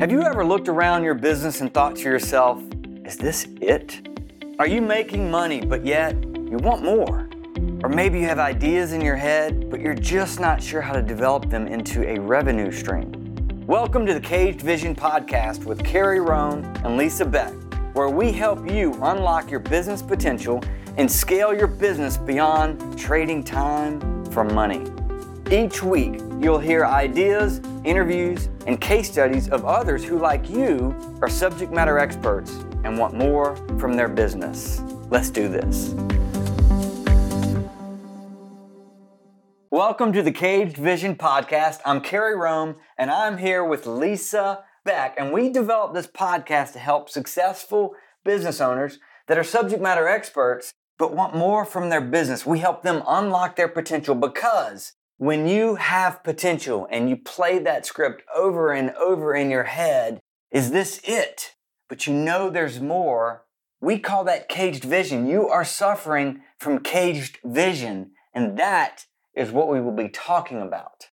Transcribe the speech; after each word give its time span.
Have 0.00 0.10
you 0.10 0.22
ever 0.22 0.46
looked 0.46 0.70
around 0.70 1.04
your 1.04 1.12
business 1.12 1.60
and 1.60 1.74
thought 1.74 1.94
to 1.96 2.04
yourself, 2.04 2.62
is 3.04 3.18
this 3.18 3.46
it? 3.60 4.00
Are 4.58 4.66
you 4.66 4.80
making 4.80 5.30
money, 5.30 5.60
but 5.60 5.84
yet 5.84 6.14
you 6.24 6.56
want 6.56 6.82
more? 6.82 7.28
Or 7.82 7.90
maybe 7.90 8.18
you 8.18 8.24
have 8.24 8.38
ideas 8.38 8.94
in 8.94 9.02
your 9.02 9.16
head, 9.16 9.68
but 9.68 9.78
you're 9.78 9.94
just 9.94 10.40
not 10.40 10.62
sure 10.62 10.80
how 10.80 10.94
to 10.94 11.02
develop 11.02 11.50
them 11.50 11.66
into 11.66 12.08
a 12.08 12.18
revenue 12.18 12.72
stream. 12.72 13.12
Welcome 13.66 14.06
to 14.06 14.14
the 14.14 14.20
Caged 14.20 14.62
Vision 14.62 14.96
Podcast 14.96 15.66
with 15.66 15.84
Carrie 15.84 16.20
Roan 16.20 16.64
and 16.82 16.96
Lisa 16.96 17.26
Beck, 17.26 17.52
where 17.92 18.08
we 18.08 18.32
help 18.32 18.70
you 18.70 18.94
unlock 19.02 19.50
your 19.50 19.60
business 19.60 20.00
potential 20.00 20.64
and 20.96 21.12
scale 21.12 21.52
your 21.54 21.66
business 21.66 22.16
beyond 22.16 22.98
trading 22.98 23.44
time 23.44 24.24
for 24.30 24.44
money. 24.44 24.82
Each 25.50 25.82
week, 25.82 26.22
you'll 26.40 26.58
hear 26.58 26.86
ideas, 26.86 27.60
interviews, 27.84 28.48
and 28.66 28.80
case 28.80 29.12
studies 29.12 29.50
of 29.50 29.66
others 29.66 30.02
who, 30.02 30.18
like 30.18 30.48
you, 30.48 30.94
are 31.20 31.28
subject 31.28 31.70
matter 31.70 31.98
experts 31.98 32.64
and 32.82 32.96
want 32.96 33.12
more 33.12 33.54
from 33.78 33.92
their 33.92 34.08
business. 34.08 34.80
Let's 35.10 35.28
do 35.28 35.48
this. 35.48 35.94
Welcome 39.70 40.14
to 40.14 40.22
the 40.22 40.32
Caged 40.32 40.78
Vision 40.78 41.14
Podcast. 41.14 41.80
I'm 41.84 42.00
Carrie 42.00 42.36
Rome, 42.36 42.76
and 42.96 43.10
I'm 43.10 43.36
here 43.36 43.62
with 43.62 43.86
Lisa 43.86 44.64
Beck. 44.82 45.14
And 45.18 45.32
we 45.32 45.50
developed 45.50 45.92
this 45.92 46.06
podcast 46.06 46.72
to 46.72 46.78
help 46.78 47.10
successful 47.10 47.94
business 48.24 48.62
owners 48.62 48.98
that 49.26 49.36
are 49.36 49.44
subject 49.44 49.82
matter 49.82 50.08
experts 50.08 50.72
but 50.98 51.14
want 51.14 51.34
more 51.34 51.64
from 51.64 51.88
their 51.88 52.00
business. 52.00 52.44
We 52.44 52.58
help 52.58 52.82
them 52.82 53.02
unlock 53.06 53.56
their 53.56 53.68
potential 53.68 54.14
because 54.14 54.92
when 55.20 55.46
you 55.46 55.74
have 55.74 56.24
potential 56.24 56.88
and 56.90 57.10
you 57.10 57.14
play 57.14 57.58
that 57.58 57.84
script 57.84 58.22
over 58.34 58.72
and 58.72 58.90
over 58.92 59.34
in 59.34 59.50
your 59.50 59.64
head, 59.64 60.18
is 60.50 60.70
this 60.70 60.98
it? 61.04 61.56
But 61.90 62.06
you 62.06 62.14
know 62.14 62.48
there's 62.48 62.80
more. 62.80 63.44
We 63.82 63.98
call 63.98 64.24
that 64.24 64.48
caged 64.48 64.82
vision. 64.82 65.26
You 65.26 65.46
are 65.46 65.62
suffering 65.62 66.40
from 66.58 66.78
caged 66.78 67.36
vision, 67.44 68.12
and 68.32 68.58
that 68.58 69.04
is 69.36 69.50
what 69.50 69.68
we 69.68 69.78
will 69.78 69.92
be 69.92 70.08
talking 70.08 70.62
about. 70.62 71.08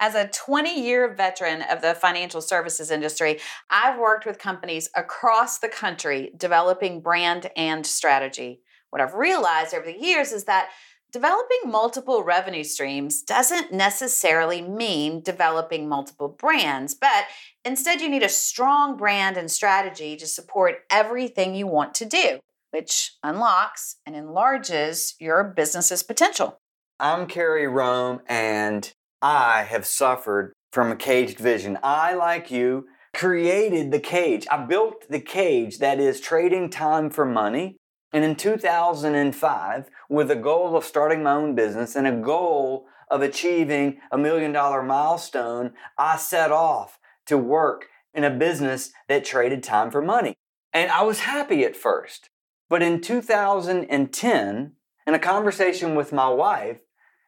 As 0.00 0.16
a 0.16 0.26
20 0.26 0.82
year 0.82 1.14
veteran 1.14 1.62
of 1.62 1.80
the 1.80 1.94
financial 1.94 2.40
services 2.40 2.90
industry, 2.90 3.38
I've 3.70 4.00
worked 4.00 4.26
with 4.26 4.36
companies 4.36 4.90
across 4.96 5.60
the 5.60 5.68
country 5.68 6.32
developing 6.36 7.02
brand 7.02 7.52
and 7.56 7.86
strategy. 7.86 8.62
What 8.90 9.00
I've 9.00 9.14
realized 9.14 9.74
over 9.74 9.86
the 9.86 9.96
years 9.96 10.32
is 10.32 10.44
that 10.44 10.70
developing 11.14 11.70
multiple 11.70 12.24
revenue 12.24 12.64
streams 12.64 13.22
doesn't 13.22 13.72
necessarily 13.72 14.60
mean 14.60 15.22
developing 15.22 15.88
multiple 15.88 16.26
brands, 16.26 16.92
but 16.92 17.26
instead, 17.64 18.00
you 18.00 18.08
need 18.08 18.24
a 18.24 18.28
strong 18.28 18.96
brand 18.96 19.36
and 19.36 19.48
strategy 19.48 20.16
to 20.16 20.26
support 20.26 20.80
everything 20.90 21.54
you 21.54 21.68
want 21.68 21.94
to 21.94 22.04
do, 22.04 22.40
which 22.72 23.12
unlocks 23.22 23.98
and 24.04 24.16
enlarges 24.16 25.14
your 25.20 25.44
business's 25.44 26.02
potential. 26.02 26.58
I'm 26.98 27.28
Carrie 27.28 27.68
Rome, 27.68 28.20
and 28.26 28.92
I 29.22 29.62
have 29.62 29.86
suffered 29.86 30.52
from 30.72 30.90
a 30.90 30.96
caged 30.96 31.38
vision. 31.38 31.78
I, 31.84 32.14
like 32.14 32.50
you, 32.50 32.86
created 33.14 33.92
the 33.92 34.00
cage. 34.00 34.48
I 34.50 34.64
built 34.64 35.08
the 35.08 35.20
cage 35.20 35.78
that 35.78 36.00
is 36.00 36.20
trading 36.20 36.70
time 36.70 37.08
for 37.08 37.24
money 37.24 37.76
and 38.14 38.22
in 38.24 38.36
2005, 38.36 39.90
with 40.08 40.30
a 40.30 40.36
goal 40.36 40.76
of 40.76 40.84
starting 40.84 41.24
my 41.24 41.32
own 41.32 41.56
business 41.56 41.96
and 41.96 42.06
a 42.06 42.12
goal 42.12 42.86
of 43.10 43.22
achieving 43.22 43.98
a 44.12 44.16
million 44.16 44.52
dollar 44.52 44.84
milestone, 44.84 45.72
I 45.98 46.16
set 46.16 46.52
off 46.52 47.00
to 47.26 47.36
work 47.36 47.86
in 48.14 48.22
a 48.22 48.30
business 48.30 48.92
that 49.08 49.24
traded 49.24 49.64
time 49.64 49.90
for 49.90 50.00
money. 50.00 50.36
And 50.72 50.92
I 50.92 51.02
was 51.02 51.20
happy 51.20 51.64
at 51.64 51.74
first. 51.74 52.30
But 52.70 52.82
in 52.82 53.00
2010, 53.00 54.72
in 55.06 55.14
a 55.14 55.18
conversation 55.18 55.96
with 55.96 56.12
my 56.12 56.28
wife, 56.28 56.78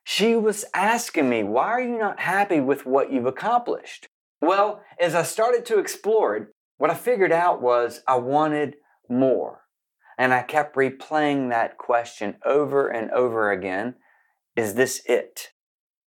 she 0.05 0.37
was 0.37 0.65
asking 0.73 1.29
me, 1.29 1.43
Why 1.43 1.67
are 1.67 1.81
you 1.81 1.99
not 1.99 2.21
happy 2.21 2.61
with 2.61 2.87
what 2.87 3.11
you've 3.11 3.27
accomplished? 3.27 4.07
Well, 4.41 4.83
as 5.01 5.17
I 5.17 5.25
started 5.25 5.67
to 5.67 5.81
explore 5.81 6.37
it, 6.37 6.47
what 6.79 6.91
I 6.91 6.95
figured 6.95 7.33
out 7.33 7.61
was 7.61 8.03
I 8.07 8.19
wanted 8.19 8.77
more. 9.09 9.66
And 10.19 10.33
I 10.33 10.43
kept 10.43 10.77
replaying 10.77 11.51
that 11.51 11.79
question 11.79 12.37
over 12.45 12.89
and 12.89 13.11
over 13.11 13.51
again 13.51 13.97
Is 14.55 14.75
this 14.75 15.03
it? 15.07 15.53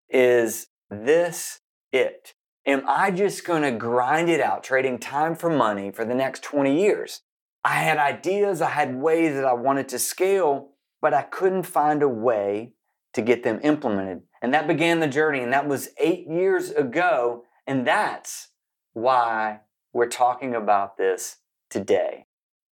Is 0.09 0.67
this 0.89 1.59
it? 1.91 2.33
Am 2.65 2.83
I 2.87 3.11
just 3.11 3.45
going 3.45 3.61
to 3.63 3.71
grind 3.71 4.29
it 4.29 4.41
out, 4.41 4.63
trading 4.63 4.99
time 4.99 5.35
for 5.35 5.49
money 5.49 5.91
for 5.91 6.05
the 6.05 6.15
next 6.15 6.43
20 6.43 6.81
years? 6.81 7.21
I 7.63 7.75
had 7.75 7.97
ideas, 7.97 8.61
I 8.61 8.69
had 8.69 8.95
ways 8.95 9.35
that 9.35 9.45
I 9.45 9.53
wanted 9.53 9.89
to 9.89 9.99
scale, 9.99 10.69
but 11.01 11.13
I 11.13 11.23
couldn't 11.23 11.63
find 11.63 12.01
a 12.01 12.07
way 12.07 12.73
to 13.13 13.21
get 13.21 13.43
them 13.43 13.59
implemented. 13.63 14.21
And 14.41 14.53
that 14.53 14.67
began 14.67 14.99
the 14.99 15.07
journey, 15.07 15.41
and 15.41 15.51
that 15.51 15.67
was 15.67 15.89
eight 15.99 16.27
years 16.27 16.71
ago. 16.71 17.43
And 17.67 17.85
that's 17.85 18.49
why 18.93 19.61
we're 19.93 20.07
talking 20.07 20.55
about 20.55 20.97
this 20.97 21.37
today. 21.69 22.25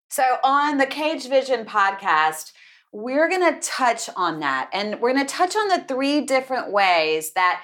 So, 0.08 0.22
on 0.44 0.78
the 0.78 0.86
Cage 0.86 1.28
Vision 1.28 1.64
podcast, 1.64 2.52
we're 2.92 3.28
going 3.28 3.52
to 3.52 3.60
touch 3.60 4.08
on 4.16 4.40
that. 4.40 4.70
And 4.72 5.00
we're 5.00 5.12
going 5.12 5.26
to 5.26 5.34
touch 5.34 5.56
on 5.56 5.68
the 5.68 5.84
three 5.86 6.22
different 6.22 6.72
ways 6.72 7.32
that 7.32 7.62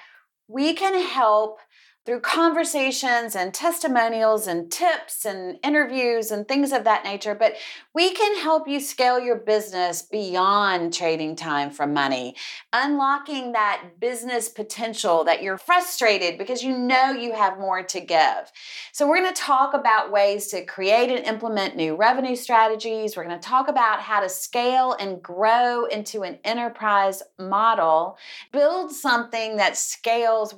we 0.49 0.75
can 0.75 1.01
help 1.01 1.59
through 2.05 2.19
conversations 2.19 3.37
and 3.37 3.55
testimonials 3.55 4.49
and 4.49 4.73
tips 4.73 5.25
and 5.25 5.57
interviews 5.63 6.33
and 6.33 6.49
things 6.49 6.73
of 6.73 6.83
that 6.83 7.05
nature. 7.05 7.35
But 7.35 7.55
we 7.95 8.13
can 8.13 8.43
help 8.43 8.67
you 8.67 8.81
scale 8.81 9.21
your 9.21 9.37
business 9.37 10.03
beyond 10.03 10.93
trading 10.93 11.37
time 11.37 11.71
for 11.71 11.87
money, 11.87 12.35
unlocking 12.73 13.53
that 13.53 14.01
business 14.01 14.49
potential 14.49 15.23
that 15.25 15.45
you're 15.45 15.59
frustrated 15.59 16.39
because 16.39 16.65
you 16.65 16.77
know 16.77 17.13
you 17.13 17.35
have 17.35 17.59
more 17.59 17.85
to 17.85 18.01
give. 18.01 18.51
So, 18.91 19.07
we're 19.07 19.21
going 19.21 19.33
to 19.33 19.41
talk 19.41 19.73
about 19.73 20.11
ways 20.11 20.49
to 20.49 20.65
create 20.65 21.11
and 21.11 21.25
implement 21.25 21.77
new 21.77 21.95
revenue 21.95 22.35
strategies. 22.35 23.17
We're 23.17 23.25
going 23.25 23.39
to 23.39 23.49
talk 23.49 23.69
about 23.69 24.01
how 24.01 24.21
to 24.21 24.29
scale 24.29 24.97
and 24.99 25.23
grow 25.23 25.85
into 25.85 26.23
an 26.23 26.39
enterprise 26.45 27.23
model, 27.39 28.19
build 28.53 28.91
something 28.91 29.57
that 29.57 29.77
scales 29.77 30.53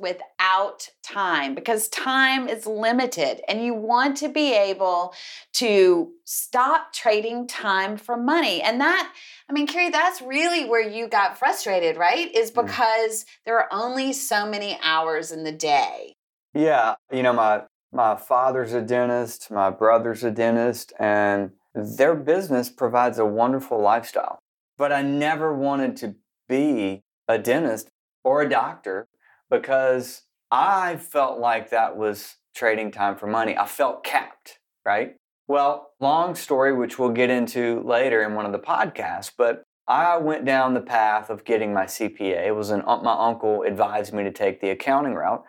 without 0.44 0.88
time 1.02 1.54
because 1.54 1.88
time 1.88 2.48
is 2.48 2.66
limited 2.66 3.40
and 3.48 3.64
you 3.64 3.74
want 3.74 4.16
to 4.16 4.28
be 4.28 4.54
able 4.54 5.14
to 5.52 6.10
stop 6.24 6.92
trading 6.92 7.46
time 7.46 7.96
for 7.96 8.16
money. 8.16 8.60
And 8.62 8.80
that, 8.80 9.12
I 9.48 9.52
mean, 9.52 9.66
Carrie, 9.66 9.90
that's 9.90 10.20
really 10.22 10.64
where 10.64 10.86
you 10.86 11.08
got 11.08 11.38
frustrated, 11.38 11.96
right? 11.96 12.34
Is 12.34 12.50
mm. 12.50 12.66
because 12.66 13.26
there 13.44 13.58
are 13.58 13.68
only 13.70 14.12
so 14.12 14.46
many 14.46 14.78
hours 14.82 15.32
in 15.32 15.44
the 15.44 15.52
day. 15.52 16.14
Yeah. 16.54 16.94
You 17.12 17.22
know, 17.22 17.32
my 17.32 17.62
my 17.92 18.16
father's 18.16 18.72
a 18.72 18.82
dentist, 18.82 19.52
my 19.52 19.70
brother's 19.70 20.24
a 20.24 20.30
dentist, 20.30 20.92
and 20.98 21.52
their 21.74 22.16
business 22.16 22.68
provides 22.68 23.18
a 23.18 23.24
wonderful 23.24 23.80
lifestyle. 23.80 24.40
But 24.76 24.92
I 24.92 25.02
never 25.02 25.54
wanted 25.54 25.96
to 25.98 26.16
be 26.48 27.02
a 27.28 27.38
dentist 27.38 27.88
or 28.24 28.42
a 28.42 28.48
doctor 28.48 29.06
because 29.48 30.22
I 30.56 30.98
felt 30.98 31.40
like 31.40 31.70
that 31.70 31.96
was 31.96 32.36
trading 32.54 32.92
time 32.92 33.16
for 33.16 33.26
money. 33.26 33.58
I 33.58 33.66
felt 33.66 34.04
capped, 34.04 34.60
right? 34.86 35.16
Well, 35.48 35.90
long 35.98 36.36
story, 36.36 36.72
which 36.72 36.96
we'll 36.96 37.08
get 37.08 37.28
into 37.28 37.82
later 37.84 38.22
in 38.22 38.34
one 38.34 38.46
of 38.46 38.52
the 38.52 38.60
podcasts, 38.60 39.32
but 39.36 39.64
I 39.88 40.16
went 40.16 40.44
down 40.44 40.74
the 40.74 40.80
path 40.80 41.28
of 41.28 41.44
getting 41.44 41.74
my 41.74 41.86
CPA. 41.86 42.46
It 42.46 42.54
was 42.54 42.70
an 42.70 42.84
uh, 42.86 42.98
my 42.98 43.16
uncle 43.18 43.64
advised 43.64 44.14
me 44.14 44.22
to 44.22 44.30
take 44.30 44.60
the 44.60 44.70
accounting 44.70 45.14
route, 45.14 45.42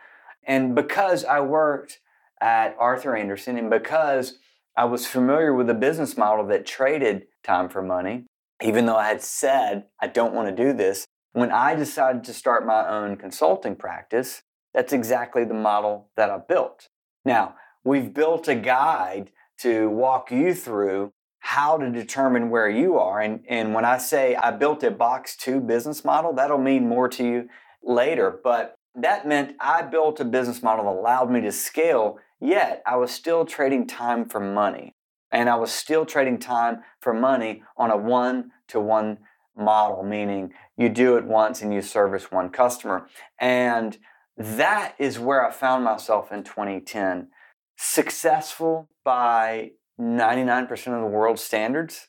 and 0.44 0.74
because 0.74 1.24
I 1.24 1.40
worked 1.40 2.00
at 2.42 2.76
Arthur 2.80 3.16
Andersen, 3.16 3.60
and 3.60 3.70
because 3.70 4.40
I 4.76 4.86
was 4.86 5.06
familiar 5.06 5.54
with 5.54 5.70
a 5.70 5.76
business 5.76 6.18
model 6.18 6.48
that 6.48 6.66
traded 6.66 7.28
time 7.44 7.70
for 7.70 7.84
money, 7.84 8.26
even 8.64 8.88
though 8.88 8.98
I 8.98 9.10
had 9.10 9.22
said 9.22 9.86
I 10.02 10.08
don't 10.08 10.34
want 10.34 10.50
to 10.50 10.64
do 10.64 10.74
this, 10.74 11.06
when 11.34 11.52
I 11.52 11.76
decided 11.76 12.24
to 12.24 12.34
start 12.34 12.66
my 12.66 12.90
own 12.90 13.18
consulting 13.18 13.76
practice, 13.76 14.42
that's 14.76 14.92
exactly 14.92 15.46
the 15.46 15.54
model 15.54 16.10
that 16.18 16.30
I 16.30 16.38
built. 16.38 16.90
Now, 17.24 17.56
we've 17.86 18.14
built 18.14 18.50
a 18.50 18.56
guide 18.56 19.32
to 19.60 19.90
walk 19.90 20.32
you 20.32 20.54
through 20.54 21.14
how 21.40 21.78
to 21.78 21.90
determine 21.90 22.50
where 22.50 22.70
you 22.70 22.98
are. 23.00 23.22
And, 23.22 23.46
and 23.48 23.74
when 23.74 23.86
I 23.86 23.98
say 23.98 24.36
I 24.36 24.52
built 24.52 24.84
a 24.84 24.92
box 24.92 25.38
two 25.38 25.62
business 25.62 26.04
model, 26.04 26.34
that'll 26.34 26.58
mean 26.58 26.90
more 26.90 27.08
to 27.08 27.24
you 27.24 27.50
later. 27.82 28.38
But 28.44 28.76
that 28.96 29.26
meant 29.26 29.56
I 29.62 29.82
built 29.84 30.20
a 30.20 30.26
business 30.26 30.62
model 30.62 30.86
that 30.86 31.00
allowed 31.00 31.32
me 31.32 31.40
to 31.42 31.54
scale, 31.54 32.18
yet 32.42 32.84
I 32.86 32.98
was 32.98 33.12
still 33.12 33.46
trading 33.46 33.88
time 33.88 34.28
for 34.28 34.42
money. 34.42 34.94
And 35.32 35.50
I 35.50 35.56
was 35.56 35.72
still 35.72 36.06
trading 36.06 36.38
time 36.38 36.80
for 37.00 37.14
money 37.14 37.64
on 37.78 37.92
a 37.92 37.98
one 37.98 38.52
to 38.70 38.80
one 38.82 39.20
model, 39.56 40.04
meaning 40.04 40.52
you 40.78 40.90
do 40.90 41.16
it 41.16 41.24
once 41.24 41.62
and 41.62 41.74
you 41.74 41.82
service 41.82 42.30
one 42.30 42.50
customer. 42.50 43.08
And 43.40 43.98
that 44.38 44.96
is 45.00 45.20
where 45.20 45.46
I 45.46 45.52
found 45.52 45.84
myself 45.84 46.32
in 46.32 46.44
2010. 46.44 47.30
successful 47.78 48.88
by 49.04 49.72
99% 50.00 50.72
of 50.72 51.02
the 51.02 51.08
world's 51.08 51.44
standards, 51.44 52.08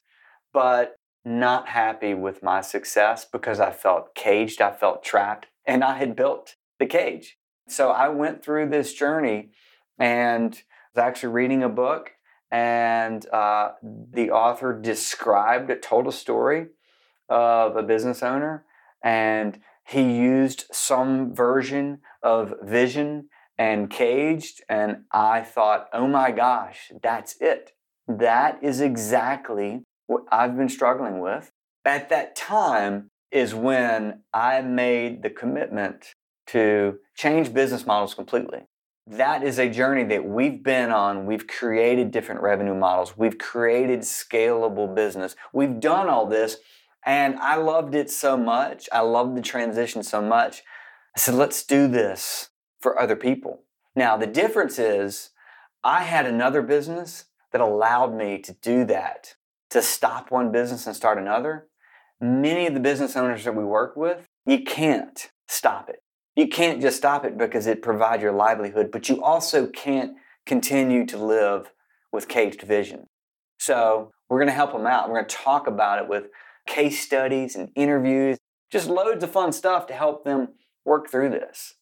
but 0.53 0.97
not 1.25 1.69
happy 1.69 2.15
with 2.15 2.41
my 2.41 2.61
success 2.61 3.25
because 3.25 3.59
I 3.59 3.73
felt 3.73 4.15
caged, 4.15 4.61
I 4.61 4.73
felt 4.73 5.03
trapped, 5.03 5.47
and 5.67 5.83
I 5.83 5.99
had 5.99 6.15
built 6.15 6.55
the 6.79 6.87
cage. 6.87 7.37
So 7.69 7.91
I 7.91 8.09
went 8.09 8.45
through 8.45 8.69
this 8.69 8.95
journey 8.95 9.51
and 9.99 10.51
was 10.53 11.03
actually 11.03 11.33
reading 11.33 11.65
a 11.65 11.69
book, 11.69 12.13
and 12.51 13.29
uh, 13.31 13.73
the 13.83 14.31
author 14.31 14.79
described, 14.81 15.73
told 15.83 16.07
a 16.07 16.13
story 16.13 16.69
of 17.29 17.77
a 17.77 17.83
business 17.83 18.23
owner, 18.23 18.65
and 19.03 19.59
he 19.85 20.17
used 20.17 20.65
some 20.73 21.35
version 21.35 22.01
of 22.27 22.55
vision 22.61 23.29
and 23.57 23.89
caged, 23.89 24.63
and 24.69 25.05
I 25.13 25.43
thought, 25.43 25.87
oh 25.93 26.09
my 26.09 26.33
gosh, 26.33 26.91
that's 27.03 27.37
it. 27.41 27.71
That 28.09 28.59
is 28.63 28.81
exactly 28.81 29.85
what 30.09 30.25
I've 30.33 30.57
been 30.57 30.69
struggling 30.69 31.21
with. 31.21 31.53
At 31.85 32.09
that 32.09 32.35
time 32.35 33.11
is 33.31 33.55
when 33.55 34.23
I 34.35 34.61
made 34.61 35.23
the 35.23 35.31
commitment 35.31 36.15
to 36.49 36.99
change 37.17 37.55
business 37.55 37.87
models 37.87 38.15
completely. 38.15 38.65
That 39.07 39.45
is 39.45 39.61
a 39.61 39.71
journey 39.71 40.03
that 40.05 40.25
we've 40.25 40.65
been 40.65 40.91
on. 40.91 41.27
We've 41.27 41.47
created 41.47 42.11
different 42.11 42.41
revenue 42.43 42.75
models. 42.75 43.17
We've 43.17 43.39
created 43.39 44.01
scalable 44.01 44.93
business. 44.93 45.37
We've 45.53 45.79
done 45.79 46.09
all 46.09 46.27
this, 46.27 46.57
and 47.05 47.37
I 47.37 47.55
loved 47.55 47.95
it 47.95 48.11
so 48.11 48.37
much. 48.37 48.89
I 48.93 49.01
loved 49.01 49.37
the 49.37 49.43
transition 49.43 50.03
so 50.03 50.21
much. 50.21 50.65
I 51.17 51.19
said, 51.19 51.35
let's 51.35 51.65
do 51.65 51.89
this 51.89 52.51
for 52.79 53.01
other 53.01 53.17
people. 53.17 53.63
Now, 53.95 54.19
the 54.19 54.27
difference 54.27 54.79
is 54.79 55.31
I 55.83 56.03
had 56.03 56.27
another 56.27 56.61
business 56.61 57.25
that 57.53 57.63
allowed 57.63 58.15
me 58.15 58.39
to 58.41 58.53
do 58.53 58.85
that 58.85 59.35
to 59.71 59.81
stop 59.81 60.31
one 60.31 60.53
business 60.53 60.87
and 60.87 60.95
start 60.95 61.17
another, 61.17 61.69
many 62.21 62.67
of 62.67 62.75
the 62.75 62.81
business 62.81 63.17
owners 63.17 63.45
that 63.45 63.57
we 63.57 63.65
work 63.65 63.97
with, 63.97 64.29
you 64.45 64.63
can't 64.63 65.31
stop 65.49 65.89
it. 65.89 66.03
You 66.37 66.49
can't 66.49 66.83
just 66.83 66.99
stop 66.99 67.25
it 67.25 67.39
because 67.39 67.67
it 67.67 67.81
provides 67.81 68.23
your 68.23 68.33
livelihood, 68.33 68.91
but 68.91 69.09
you 69.09 69.23
also 69.25 69.67
can't 69.67 70.13
continue 70.45 71.07
to 71.07 71.17
live 71.17 71.73
with 72.13 72.29
caged 72.29 72.63
vision. 72.63 73.07
So, 73.59 74.13
we're 74.29 74.39
going 74.39 74.49
to 74.49 74.53
help 74.53 74.73
them 74.73 74.87
out. 74.87 75.09
We're 75.09 75.17
going 75.17 75.29
to 75.29 75.37
talk 75.37 75.67
about 75.67 76.03
it 76.03 76.09
with 76.09 76.25
case 76.67 77.01
studies 77.01 77.57
and 77.57 77.71
interviews, 77.75 78.39
just 78.71 78.89
loads 78.89 79.25
of 79.25 79.31
fun 79.31 79.53
stuff 79.53 79.87
to 79.87 79.95
help 79.95 80.25
them 80.25 80.49
work 80.87 81.11
through 81.11 81.31
this. 81.31 81.75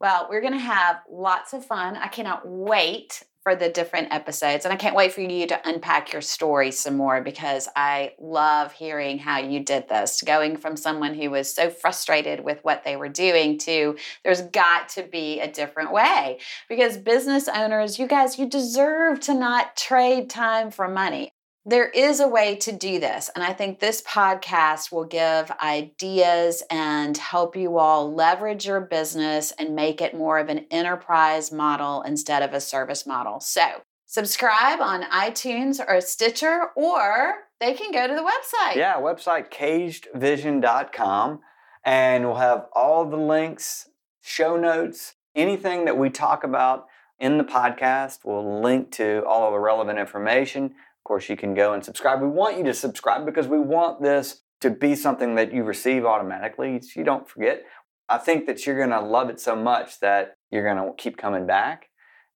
Well, 0.00 0.26
we're 0.30 0.40
going 0.40 0.54
to 0.54 0.58
have 0.58 1.02
lots 1.10 1.52
of 1.52 1.64
fun. 1.64 1.96
I 1.96 2.08
cannot 2.08 2.42
wait 2.44 3.22
for 3.42 3.56
the 3.56 3.70
different 3.70 4.12
episodes. 4.12 4.64
And 4.64 4.72
I 4.72 4.76
can't 4.76 4.94
wait 4.94 5.12
for 5.12 5.22
you 5.22 5.46
to 5.46 5.68
unpack 5.68 6.12
your 6.12 6.20
story 6.20 6.70
some 6.70 6.96
more 6.96 7.22
because 7.22 7.68
I 7.74 8.12
love 8.18 8.72
hearing 8.72 9.18
how 9.18 9.38
you 9.38 9.60
did 9.60 9.88
this. 9.88 10.20
Going 10.20 10.56
from 10.56 10.76
someone 10.76 11.14
who 11.14 11.30
was 11.30 11.52
so 11.52 11.70
frustrated 11.70 12.40
with 12.40 12.62
what 12.62 12.84
they 12.84 12.96
were 12.96 13.08
doing 13.08 13.56
to 13.58 13.96
there's 14.24 14.42
got 14.42 14.90
to 14.90 15.02
be 15.02 15.40
a 15.40 15.50
different 15.50 15.92
way. 15.92 16.38
Because 16.68 16.98
business 16.98 17.48
owners, 17.48 17.98
you 17.98 18.06
guys, 18.06 18.38
you 18.38 18.46
deserve 18.46 19.20
to 19.20 19.34
not 19.34 19.76
trade 19.76 20.28
time 20.28 20.70
for 20.70 20.86
money 20.86 21.32
there 21.64 21.88
is 21.90 22.20
a 22.20 22.28
way 22.28 22.56
to 22.56 22.72
do 22.72 22.98
this. 22.98 23.30
And 23.34 23.44
I 23.44 23.52
think 23.52 23.78
this 23.80 24.02
podcast 24.02 24.90
will 24.90 25.04
give 25.04 25.50
ideas 25.62 26.62
and 26.70 27.16
help 27.16 27.54
you 27.54 27.78
all 27.78 28.12
leverage 28.12 28.66
your 28.66 28.80
business 28.80 29.52
and 29.58 29.74
make 29.74 30.00
it 30.00 30.14
more 30.14 30.38
of 30.38 30.48
an 30.48 30.66
enterprise 30.70 31.52
model 31.52 32.02
instead 32.02 32.42
of 32.42 32.54
a 32.54 32.60
service 32.60 33.06
model. 33.06 33.40
So, 33.40 33.82
subscribe 34.06 34.80
on 34.80 35.02
iTunes 35.02 35.80
or 35.86 36.00
Stitcher, 36.00 36.68
or 36.76 37.34
they 37.60 37.74
can 37.74 37.92
go 37.92 38.06
to 38.06 38.14
the 38.14 38.22
website. 38.22 38.76
Yeah, 38.76 38.96
website 38.96 39.52
cagedvision.com. 39.52 41.40
And 41.84 42.24
we'll 42.24 42.36
have 42.36 42.66
all 42.72 43.04
the 43.04 43.16
links, 43.16 43.88
show 44.20 44.56
notes, 44.56 45.14
anything 45.34 45.84
that 45.84 45.96
we 45.96 46.10
talk 46.10 46.44
about 46.44 46.86
in 47.18 47.38
the 47.38 47.44
podcast. 47.44 48.18
We'll 48.24 48.62
link 48.62 48.90
to 48.92 49.24
all 49.26 49.46
of 49.46 49.52
the 49.52 49.58
relevant 49.58 49.98
information 49.98 50.74
course, 51.10 51.28
you 51.28 51.36
can 51.36 51.54
go 51.54 51.72
and 51.72 51.84
subscribe. 51.84 52.22
We 52.22 52.28
want 52.28 52.56
you 52.56 52.62
to 52.62 52.72
subscribe 52.72 53.26
because 53.26 53.48
we 53.48 53.58
want 53.58 54.00
this 54.00 54.42
to 54.60 54.70
be 54.70 54.94
something 54.94 55.34
that 55.34 55.52
you 55.52 55.64
receive 55.64 56.04
automatically. 56.04 56.80
So 56.80 57.00
you 57.00 57.04
don't 57.04 57.28
forget. 57.28 57.64
I 58.08 58.16
think 58.16 58.46
that 58.46 58.64
you're 58.64 58.76
going 58.76 58.90
to 58.90 59.00
love 59.00 59.28
it 59.28 59.40
so 59.40 59.56
much 59.56 59.98
that 59.98 60.36
you're 60.52 60.62
going 60.62 60.76
to 60.76 60.94
keep 60.96 61.16
coming 61.16 61.48
back. 61.48 61.88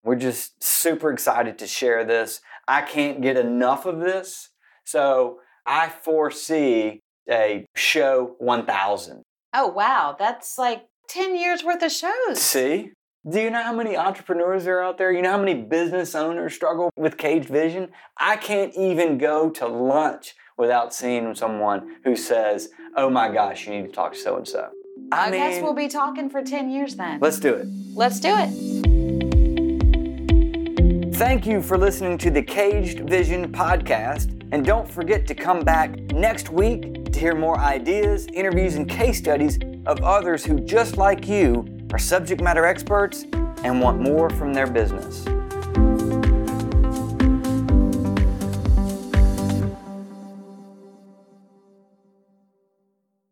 We're 0.03 0.17
just 0.17 0.61
super 0.61 1.13
excited 1.13 1.57
to 1.59 1.69
share 1.69 2.05
this. 2.05 2.41
I 2.67 2.83
can't 2.83 3.23
get 3.23 3.37
enough 3.37 3.87
of 3.87 4.01
this. 4.01 4.51
So 4.85 5.39
I 5.65 5.89
foresee 5.89 7.01
a 7.31 7.67
show 7.77 8.35
1000. 8.39 9.23
Oh, 9.55 9.69
wow. 9.69 10.17
That's 10.19 10.59
like 10.59 10.87
10 11.11 11.37
years 11.37 11.63
worth 11.63 11.81
of 11.81 11.93
shows. 11.93 12.41
See? 12.41 12.91
Do 13.27 13.41
you 13.41 13.49
know 13.51 13.63
how 13.63 13.73
many 13.73 13.97
entrepreneurs 13.97 14.67
are 14.67 14.83
out 14.83 14.99
there? 14.99 15.11
You 15.11 15.23
know 15.23 15.31
how 15.31 15.39
many 15.39 15.55
business 15.55 16.15
owners 16.15 16.53
struggle 16.53 16.91
with 16.95 17.17
caged 17.17 17.49
vision? 17.49 17.89
I 18.19 18.37
can't 18.37 18.75
even 18.77 19.17
go 19.17 19.49
to 19.49 19.67
lunch 19.67 20.35
without 20.59 20.93
seeing 20.93 21.35
someone 21.35 21.97
who 22.05 22.17
says, 22.17 22.69
Oh 22.95 23.09
my 23.09 23.33
gosh, 23.33 23.67
you 23.67 23.73
need 23.73 23.87
to 23.87 23.93
talk 23.93 24.13
to 24.13 24.19
so 24.19 24.37
and 24.37 24.47
so. 24.47 24.69
I, 25.11 25.29
I 25.29 25.31
mean, 25.31 25.41
guess 25.41 25.63
we'll 25.63 25.73
be 25.73 25.89
talking 25.89 26.29
for 26.29 26.43
10 26.43 26.71
years 26.71 26.97
then. 26.97 27.19
Let's 27.19 27.41
do 27.41 27.55
it. 27.55 27.67
Let's 27.95 28.21
do 28.21 28.29
it. 28.31 28.51
Thank 31.15 31.47
you 31.47 31.63
for 31.63 31.79
listening 31.79 32.19
to 32.19 32.31
the 32.31 32.43
Caged 32.43 33.09
Vision 33.09 33.51
podcast. 33.51 34.39
And 34.53 34.67
don't 34.67 34.87
forget 34.87 35.27
to 35.29 35.35
come 35.35 35.61
back 35.61 35.97
next 36.13 36.51
week 36.51 37.11
to 37.11 37.19
hear 37.19 37.35
more 37.35 37.59
ideas, 37.59 38.27
interviews, 38.35 38.75
and 38.75 38.87
case 38.87 39.17
studies 39.17 39.59
of 39.87 40.03
others 40.03 40.45
who, 40.45 40.61
just 40.61 40.99
like 40.99 41.27
you, 41.27 41.74
are 41.95 41.99
subject 41.99 42.43
matter 42.43 42.67
experts 42.67 43.25
and 43.63 43.81
want 43.81 44.01
more 44.01 44.29
from 44.29 44.53
their 44.53 44.67
business. 44.67 45.25